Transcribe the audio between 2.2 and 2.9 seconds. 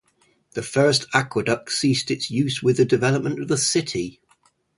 use with the